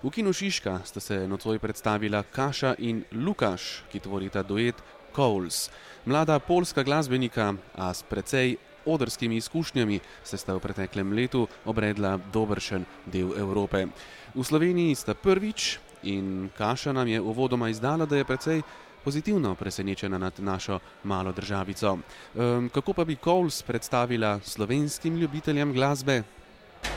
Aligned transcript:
V 0.00 0.08
kinu 0.08 0.32
Šiška 0.32 0.80
sta 0.84 1.00
se 1.00 1.28
nocoj 1.28 1.58
predstavila 1.58 2.22
Kaša 2.22 2.74
in 2.78 3.04
Lukaš, 3.12 3.84
ki 3.92 4.00
tvorita 4.00 4.40
duet 4.42 4.74
Coles. 5.12 5.68
Mlada 6.08 6.38
polska 6.38 6.82
glasbenika, 6.82 7.52
a 7.76 7.92
s 7.92 8.00
precej 8.02 8.56
odrskimi 8.88 9.36
izkušnjami, 9.36 10.00
se 10.24 10.40
sta 10.40 10.56
v 10.56 10.60
preteklem 10.64 11.12
letu 11.12 11.44
obredla 11.68 12.16
dobršen 12.32 12.84
del 13.12 13.36
Evrope. 13.36 13.92
V 14.34 14.40
Sloveniji 14.40 14.94
sta 14.96 15.12
prvič 15.12 15.76
in 16.02 16.48
Kaša 16.56 16.96
nam 16.96 17.08
je 17.08 17.20
uvodoma 17.20 17.68
izdala, 17.68 18.08
da 18.08 18.16
je 18.16 18.24
precej 18.24 18.62
pozitivno 19.04 19.52
presenečena 19.54 20.18
nad 20.18 20.32
našo 20.40 20.80
malo 21.04 21.32
državico. 21.32 21.98
Um, 22.34 22.70
kako 22.72 22.92
pa 22.92 23.04
bi 23.04 23.20
Coles 23.20 23.62
predstavila 23.62 24.40
slovenskim 24.40 25.16
ljubiteljem 25.16 25.72
glasbe? 25.72 26.22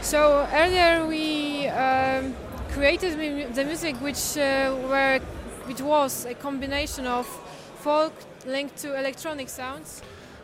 So 0.01 0.47
earlier 0.55 1.03
we 1.03 1.67
um, 1.67 2.52
created 2.73 3.13
the 3.53 3.63
music 3.63 3.95
which 4.01 4.37
uh, 4.37 4.75
were 4.89 5.19
which 5.67 5.81
was 5.81 6.25
a 6.25 6.33
combination 6.33 7.07
of 7.07 7.27
folk 7.79 8.13
linked 8.45 8.81
to 8.81 8.99
electronic 8.99 9.49
sounds. 9.49 10.01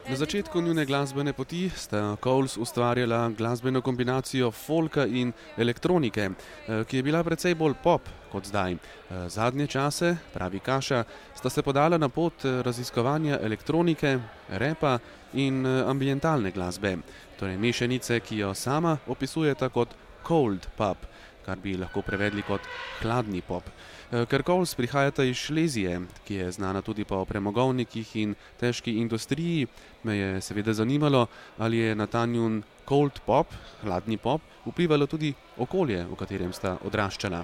Na 0.09 0.15
začetku 0.15 0.61
njune 0.61 0.85
glasbene 0.85 1.33
poti 1.33 1.69
sta 1.69 2.15
Coles 2.23 2.57
ustvarjala 2.57 3.29
glasbeno 3.37 3.81
kombinacijo 3.81 4.51
folka 4.51 5.05
in 5.05 5.33
elektronike, 5.57 6.21
eh, 6.21 6.83
ki 6.83 6.97
je 6.97 7.03
bila 7.03 7.23
precej 7.23 7.55
bolj 7.55 7.73
pop 7.83 8.01
kot 8.31 8.45
zdaj. 8.45 8.73
Eh, 8.73 9.29
zadnje 9.29 9.67
čase, 9.67 10.15
pravi 10.33 10.59
Kaša, 10.59 11.03
sta 11.35 11.49
se 11.49 11.61
podala 11.61 11.97
na 11.97 12.09
pot 12.09 12.45
eh, 12.45 12.61
raziskovanja 12.61 13.39
elektronike, 13.41 14.19
repa 14.49 14.99
in 15.33 15.65
ambientalne 15.65 16.51
glasbe, 16.51 16.97
torej 17.39 17.57
mešanice, 17.57 18.19
ki 18.19 18.37
jo 18.37 18.53
sama 18.53 18.97
opisujeta 19.07 19.69
kot 19.69 19.89
cold 20.27 20.67
pop 20.77 20.97
kar 21.45 21.57
bi 21.57 21.77
lahko 21.77 22.01
prevedli 22.01 22.43
kot 22.47 22.61
hladni 23.01 23.41
pop. 23.41 23.63
Eh, 24.11 24.25
ker 24.25 24.43
Coles 24.43 24.73
prihajata 24.75 25.23
iz 25.23 25.37
Šlezije, 25.37 25.99
ki 26.25 26.35
je 26.35 26.51
znana 26.51 26.81
tudi 26.81 27.05
po 27.05 27.25
premogovnikih 27.25 28.15
in 28.15 28.35
težki 28.59 28.97
industriji, 28.97 29.67
me 30.03 30.17
je 30.17 30.41
seveda 30.41 30.73
zanimalo, 30.73 31.27
ali 31.57 31.77
je 31.77 31.95
na 31.95 32.07
ta 32.07 32.25
njun 32.25 32.63
cold 32.89 33.19
pop, 33.25 33.53
hladni 33.83 34.17
pop, 34.17 34.41
vplivalo 34.65 35.05
tudi 35.05 35.33
okolje, 35.57 36.05
v 36.09 36.15
katerem 36.15 36.53
sta 36.53 36.77
odraščala. 36.85 37.43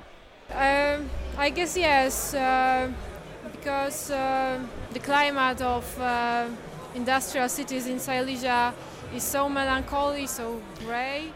Um, 0.49 1.09
I 1.37 1.49
guess 1.49 1.77
yes, 1.77 2.33
uh, 2.33 2.91
because 3.51 4.09
uh, 4.11 4.59
the 4.93 4.99
climate 4.99 5.61
of 5.61 5.85
uh, 5.99 6.49
industrial 6.95 7.49
cities 7.49 7.87
in 7.87 7.99
Silesia 7.99 8.73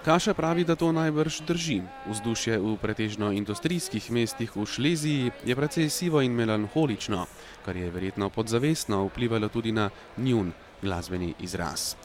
Kaša 0.05 0.33
pravi, 0.33 0.63
da 0.63 0.75
to 0.75 0.91
najbrž 0.91 1.41
drži. 1.47 1.81
Vzdušje 2.07 2.57
v 2.59 2.75
pretežno 2.81 3.31
industrijskih 3.31 4.11
mestih 4.11 4.55
v 4.55 4.65
Šleziji 4.65 5.31
je 5.45 5.55
precej 5.55 5.89
sivo 5.89 6.21
in 6.21 6.31
melanholično, 6.31 7.25
kar 7.65 7.75
je 7.75 7.91
verjetno 7.91 8.29
podzavestno 8.29 9.05
vplivalo 9.05 9.47
tudi 9.47 9.71
na 9.71 9.89
njun 10.17 10.51
glasbeni 10.81 11.33
izraz. 11.39 11.95